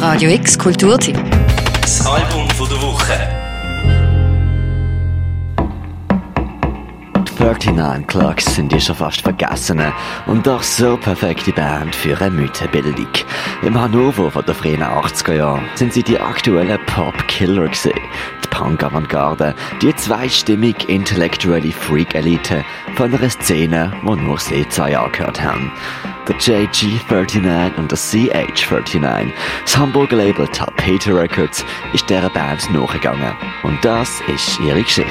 Radio 0.00 0.30
X 0.30 0.56
Kulturtipp. 0.56 1.18
Das 1.80 2.06
Album 2.06 2.48
von 2.50 2.68
der 2.68 2.80
Woche. 2.80 3.14
39 7.38 8.06
Clocks 8.06 8.54
sind 8.54 8.70
die 8.70 8.80
schon 8.80 8.94
fast 8.94 9.22
vergessene 9.22 9.92
und 10.26 10.46
doch 10.46 10.62
so 10.62 10.96
perfekte 10.96 11.52
Band 11.52 11.94
für 11.96 12.16
eine 12.20 12.30
Mythenbildung. 12.30 13.08
Im 13.62 13.78
Hannover 13.78 14.30
von 14.30 14.44
der 14.44 14.54
frühen 14.54 14.82
80er 14.82 15.34
Jahren 15.34 15.64
sind 15.74 15.92
sie 15.92 16.04
die 16.04 16.20
aktuellen 16.20 16.78
Pop-Killer 16.86 17.64
gewesen. 17.64 17.92
Die 18.44 18.48
Punk-Avantgarde, 18.50 19.54
die 19.82 19.94
zweistimmig 19.96 20.88
intellektuelle 20.88 21.72
Freak-Elite 21.72 22.64
von 22.94 23.12
einer 23.12 23.30
Szene, 23.30 23.92
wo 24.04 24.14
nur 24.14 24.38
sie 24.38 24.68
zwei 24.68 24.96
angehört 24.96 25.42
haben. 25.42 25.72
Der 26.28 26.36
JG39 26.36 27.76
und 27.76 27.90
der 27.90 27.98
CH39, 27.98 29.32
das 29.62 29.78
Hamburger 29.78 30.16
Label 30.16 30.46
Tapete 30.48 31.14
Records, 31.14 31.64
ist 31.94 32.10
dieser 32.10 32.28
Band 32.28 32.70
nachgegangen. 32.70 33.34
Und 33.62 33.82
das 33.82 34.20
ist 34.28 34.60
ihre 34.60 34.82
Geschichte. 34.82 35.08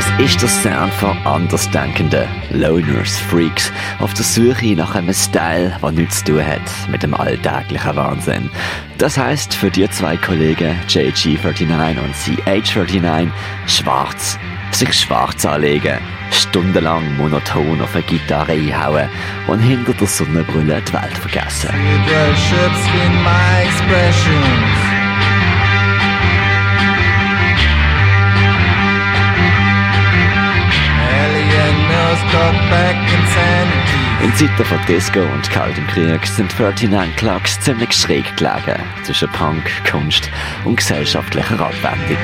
Es 0.00 0.32
ist 0.32 0.40
der 0.40 0.48
Sound 0.48 0.94
von 0.94 1.14
Andersdenkenden, 1.26 2.26
Loners, 2.52 3.18
Freaks, 3.18 3.70
auf 3.98 4.14
der 4.14 4.24
Suche 4.24 4.74
nach 4.74 4.94
einem 4.94 5.12
Style, 5.12 5.76
der 5.82 5.92
nichts 5.92 6.24
zu 6.24 6.32
tun 6.32 6.46
hat 6.46 6.62
mit 6.90 7.02
dem 7.02 7.12
alltäglichen 7.12 7.96
Wahnsinn. 7.96 8.48
Das 8.96 9.18
heißt 9.18 9.52
für 9.52 9.70
die 9.70 9.90
zwei 9.90 10.16
Kollegen 10.16 10.74
JG39 10.88 11.98
und 11.98 12.14
CH39 12.14 13.28
schwarz. 13.66 14.38
Sich 14.70 14.94
schwarz 14.94 15.44
anlegen, 15.44 15.98
stundenlang 16.30 17.18
monoton 17.18 17.82
auf 17.82 17.94
eine 17.94 18.04
Gitarre 18.04 18.52
einhauen 18.52 19.06
und 19.48 19.60
hinter 19.60 19.92
der 19.92 20.06
Sonnenbrille 20.06 20.80
die 20.80 20.92
Welt 20.94 21.18
vergessen. 21.18 21.68
In 34.22 34.34
Zeiten 34.36 34.64
von 34.64 34.78
Disco 34.86 35.20
und 35.20 35.50
Kaltem 35.50 35.86
Krieg 35.86 36.26
sind 36.26 36.52
39 36.58 37.16
Clocks 37.16 37.58
ziemlich 37.60 37.92
schräg 37.92 38.36
gelegen 38.36 38.82
zwischen 39.02 39.30
Punk, 39.30 39.70
Kunst 39.90 40.30
und 40.64 40.76
gesellschaftlicher 40.76 41.58
Abwendung. 41.58 42.18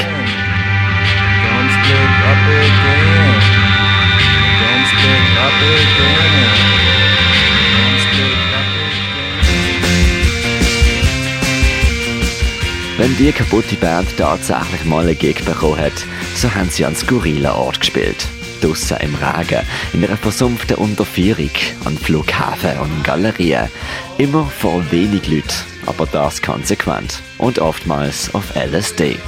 Wenn 12.98 13.16
die 13.16 13.32
kaputte 13.32 13.76
Band 13.76 14.08
tatsächlich 14.16 14.84
mal 14.84 15.06
einen 15.06 15.18
Gig 15.18 15.44
bekommen 15.44 15.78
hat, 15.78 16.04
so 16.34 16.54
haben 16.54 16.70
sie 16.70 16.84
an 16.84 16.96
skurrilen 16.96 17.52
Ort 17.52 17.80
gespielt. 17.80 18.26
Draussen 18.60 18.98
im 18.98 19.14
Regen, 19.14 19.66
in 19.92 20.04
einer 20.04 20.16
versumpften 20.16 20.76
Unterführung, 20.76 21.50
an 21.84 21.96
Flughäfen 21.96 22.78
und 22.80 23.04
Galerien. 23.04 23.68
Immer 24.18 24.46
vor 24.46 24.82
wenig 24.90 25.28
Leuten, 25.28 25.54
aber 25.86 26.06
das 26.06 26.42
konsequent. 26.42 27.20
Und 27.38 27.58
oftmals 27.58 28.34
auf 28.34 28.54
LSD. 28.54 29.18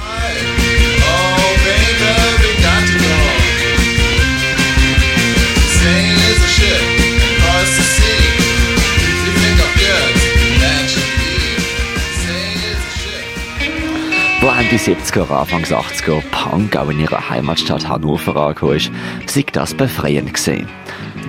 Ende 14.71 14.83
70er, 14.83 15.27
Anfangs 15.31 15.71
80er 15.71 16.21
Punk 16.29 16.75
auch 16.77 16.89
in 16.89 16.99
ihrer 16.99 17.27
Heimatstadt 17.27 17.89
Hannover 17.89 18.35
angekommen 18.35 18.75
ist, 18.75 18.91
sei 19.25 19.43
das 19.51 19.73
befreiend 19.73 20.31
gesehen. 20.31 20.67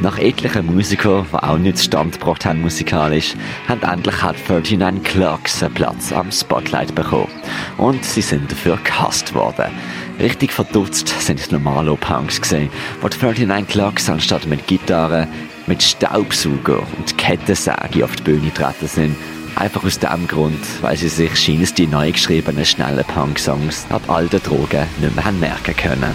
Nach 0.02 0.18
etlichen 0.18 0.66
Musikern, 0.66 1.26
die 1.32 1.36
auch 1.36 1.56
nicht 1.56 1.78
Stand 1.78 2.20
gebracht 2.20 2.44
haben 2.44 2.60
musikalisch, 2.60 3.34
haben 3.66 3.80
endlich 3.82 4.22
halt 4.22 4.36
39 4.46 5.02
Clocks 5.04 5.62
einen 5.62 5.72
Platz 5.72 6.12
am 6.12 6.30
Spotlight 6.30 6.94
bekommen. 6.94 7.30
Und 7.78 8.04
sie 8.04 8.20
sind 8.20 8.52
dafür 8.52 8.78
gehasst 8.84 9.32
worden. 9.32 9.72
Richtig 10.18 10.52
verdutzt 10.52 11.08
sind 11.08 11.40
die 11.42 11.54
normalo 11.54 11.96
Punks 11.96 12.42
gesehen, 12.42 12.68
wo 13.00 13.08
die 13.08 13.16
39 13.16 13.68
Clocks 13.68 14.10
anstatt 14.10 14.46
mit 14.48 14.66
Gitarre 14.66 15.26
mit 15.66 15.82
Staubsauger 15.82 16.82
und 16.98 17.16
Kettensäge 17.16 18.04
auf 18.04 18.16
die 18.16 18.22
Bühne 18.22 18.50
getreten 18.50 18.86
sind. 18.86 19.16
Einfach 19.56 19.84
aus 19.84 19.98
dem 19.98 20.26
Grund, 20.26 20.64
weil 20.80 20.96
sie 20.96 21.08
sich 21.08 21.38
scheint 21.38 21.76
die 21.76 21.86
neu 21.86 22.12
geschriebenen 22.12 22.64
schnellen 22.64 23.04
Punk-Songs 23.04 23.86
ab 23.90 24.02
all 24.08 24.26
den 24.28 24.42
Drogen 24.42 24.86
nicht 25.00 25.14
mehr 25.14 25.32
merken 25.32 25.76
können. 25.76 26.14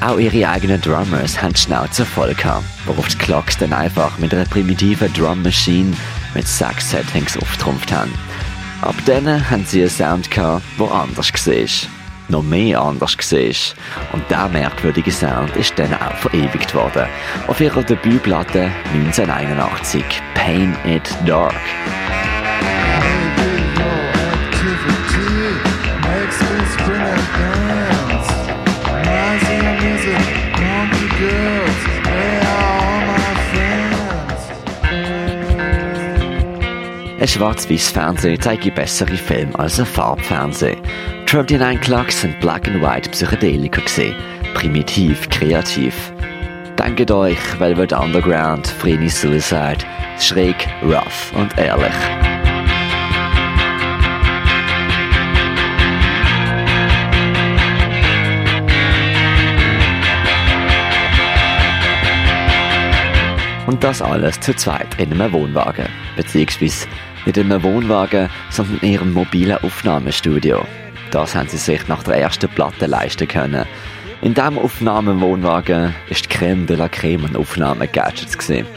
Auch 0.00 0.18
ihre 0.18 0.48
eigenen 0.48 0.80
Drummers 0.80 1.42
haben 1.42 1.52
die 1.52 1.60
Schnauze 1.60 2.06
voll 2.06 2.34
gehabt, 2.34 2.64
worauf 2.86 3.06
die 3.08 3.18
Clocks 3.18 3.58
dann 3.58 3.74
einfach 3.74 4.18
mit 4.18 4.32
einer 4.32 4.46
primitiven 4.46 5.12
Drum 5.12 5.42
Machine 5.42 5.92
mit 6.34 6.46
sechs 6.46 6.90
Settings 6.90 7.36
auftrumpft 7.36 7.92
haben. 7.92 8.12
Ab 8.82 8.94
dann 9.06 9.50
haben 9.50 9.64
sie 9.66 9.80
einen 9.80 9.90
Sound 9.90 10.30
gehabt, 10.30 10.64
der 10.78 10.90
anders 10.90 11.32
war. 11.32 11.90
Noch 12.28 12.42
mehr 12.42 12.80
anders 12.80 13.16
war. 13.18 14.12
Und 14.12 14.24
dieser 14.30 14.48
merkwürdige 14.48 15.10
Sound 15.10 15.54
ist 15.56 15.78
dann 15.78 15.92
auch 15.94 16.14
verewigt 16.16 16.74
worden. 16.74 17.06
Auf 17.46 17.60
ihrer 17.60 17.82
Debütplatte 17.82 18.70
1981, 18.94 20.04
Pain 20.34 20.76
It 20.86 21.10
Dark. 21.26 21.54
Ein 37.20 37.28
schwarz-weiß 37.28 37.90
Fernsehen 37.90 38.40
zeigt 38.40 38.74
bessere 38.74 39.14
Filme 39.14 39.56
als 39.58 39.78
ein 39.78 39.84
Farbfernsehen. 39.84 40.80
29 41.30 41.78
Clocks 41.82 42.22
sind 42.22 42.40
Black 42.40 42.66
and 42.66 42.80
White 42.80 43.10
Psychedelika 43.10 43.82
gesehen. 43.82 44.16
Primitiv, 44.54 45.28
kreativ. 45.28 46.14
Denkt 46.78 47.10
euch 47.10 47.60
Velvet 47.60 47.92
Underground, 47.92 48.66
Freeney 48.66 49.10
Suicide, 49.10 49.84
schräg, 50.18 50.66
rough 50.82 51.30
und 51.36 51.58
ehrlich. 51.58 52.29
Das 63.90 64.02
alles 64.02 64.38
zu 64.38 64.54
zweit 64.54 64.86
in 64.98 65.12
einem 65.12 65.32
Wohnwagen. 65.32 65.88
Beziehungsweise 66.14 66.86
nicht 67.26 67.36
in 67.36 67.50
einem 67.50 67.64
Wohnwagen, 67.64 68.28
sondern 68.48 68.78
in 68.82 68.92
ihrem 68.92 69.12
mobilen 69.12 69.58
Aufnahmestudio. 69.64 70.64
Das 71.10 71.34
haben 71.34 71.48
sie 71.48 71.56
sich 71.56 71.88
nach 71.88 72.04
der 72.04 72.14
ersten 72.18 72.48
Platte 72.50 72.86
leisten 72.86 73.26
können. 73.26 73.66
In 74.22 74.32
diesem 74.32 74.60
Aufnahmewohnwagen 74.60 75.92
ist 76.08 76.26
die 76.26 76.28
Creme 76.28 76.66
de 76.66 76.76
la 76.76 76.88
Creme 76.88 77.24
an 77.24 77.34
Aufnahmegadgets 77.34 78.38
gesehen. 78.38 78.68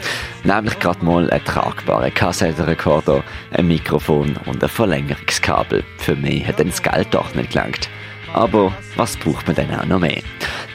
Nämlich 0.42 0.80
gerade 0.80 1.04
mal 1.04 1.30
ein 1.30 1.44
tragbarer 1.44 2.10
Kassettenrekorder, 2.10 3.22
ein 3.52 3.68
Mikrofon 3.68 4.36
und 4.46 4.64
ein 4.64 4.68
Verlängerungskabel. 4.68 5.84
Für 5.98 6.16
mich 6.16 6.44
hat 6.44 6.58
dann 6.58 6.70
das 6.70 6.82
Geld 6.82 7.06
doch 7.12 7.32
nicht 7.36 7.52
gelangt. 7.52 7.88
Aber 8.32 8.72
was 8.96 9.16
braucht 9.16 9.46
man 9.46 9.54
denn 9.54 9.72
auch 9.72 9.86
noch 9.86 10.00
mehr? 10.00 10.22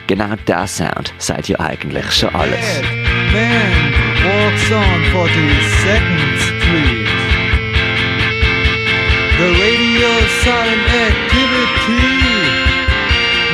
Genau 0.08 0.34
der 0.48 0.66
Sound 0.66 1.14
sagt 1.18 1.50
ja 1.50 1.60
eigentlich 1.60 2.10
schon 2.14 2.34
alles. 2.34 2.82
Man 3.34 4.09
walks 4.26 4.72
on 4.72 4.98
42nd 5.16 6.32
Street. 6.40 7.08
The 9.40 9.50
radio 9.56 10.12
silent 10.44 10.88
activity 11.08 12.10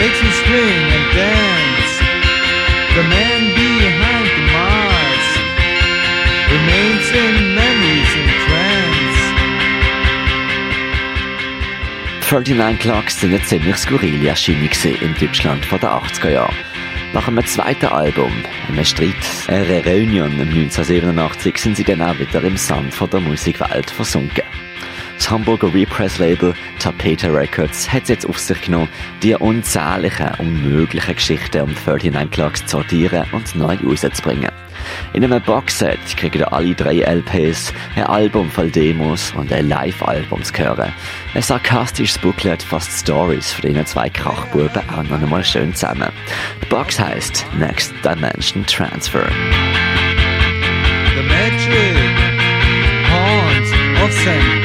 makes 0.01 0.19
me 0.23 0.31
swing 0.41 0.85
and 0.97 1.05
dance. 1.13 1.91
The 2.97 3.03
man 3.13 3.41
behind 3.53 4.27
the 4.35 4.43
mask 4.55 5.37
remains 6.49 7.07
in 7.13 7.33
memories 7.53 8.11
and 8.21 8.31
trance. 8.45 9.05
39 12.31 12.79
Clocks 12.79 13.19
sind 13.19 13.33
eine 13.33 13.43
ziemlich 13.43 13.77
skurrile 13.77 14.29
Erscheinung 14.29 14.69
in 15.01 15.13
Deutschland 15.13 15.63
von 15.63 15.79
den 15.79 15.89
80er 15.89 16.29
Jahren. 16.31 16.74
Nach 17.15 17.29
einem 17.29 17.45
zweiten 17.45 17.85
Album, 17.85 18.29
einem 18.67 18.83
Streit, 18.83 19.15
einer 19.47 19.85
Reunion 19.85 20.33
im 20.33 20.49
1987, 20.49 21.57
sind 21.57 21.77
sie 21.77 21.85
dann 21.85 22.01
auch 22.01 22.19
wieder 22.19 22.43
im 22.43 22.57
Sand 22.57 22.93
von 22.93 23.09
der 23.09 23.21
Musikwelt 23.21 23.89
versunken. 23.89 24.43
Das 25.25 25.31
Hamburger 25.31 25.73
Repress-Label 25.73 26.53
Tapete 26.77 27.33
Records 27.33 27.91
hat 27.91 28.03
es 28.03 28.09
jetzt 28.09 28.29
auf 28.29 28.37
sich 28.37 28.61
genommen, 28.61 28.89
die 29.23 29.33
unzählige, 29.33 30.31
unmögliche 30.37 31.15
Geschichten 31.15 31.61
um 31.61 31.73
39 31.83 32.29
Clocks 32.29 32.63
zu 32.67 32.77
sortieren 32.77 33.25
und 33.31 33.55
neu 33.55 33.75
rauszubringen. 33.83 34.51
In 35.13 35.23
einem 35.23 35.41
Boxset 35.41 35.97
kriegen 36.15 36.43
alle 36.43 36.75
drei 36.75 36.99
LPs 36.99 37.73
ein 37.95 38.03
Album 38.03 38.51
voll 38.51 38.69
Demos 38.69 39.33
und 39.35 39.51
ein 39.51 39.67
Live-Album 39.67 40.43
zu 40.43 40.53
hören. 40.53 40.93
Ein 41.33 41.41
sarkastisches 41.41 42.19
Booklet 42.19 42.61
fasst 42.61 42.91
Stories 42.91 43.51
von 43.51 43.67
diesen 43.67 43.87
zwei 43.87 44.09
Krachbuben 44.11 44.87
auch 44.95 45.01
noch 45.09 45.19
einmal 45.19 45.43
schön 45.43 45.73
zusammen. 45.73 46.11
Die 46.61 46.67
Box 46.67 46.99
heißt 46.99 47.47
Next 47.57 47.95
Dimension 48.03 48.63
Transfer. 48.67 49.27
The 51.15 51.23
magic 51.23 52.15
haunts 53.09 53.71
of 54.03 54.11
St. 54.11 54.64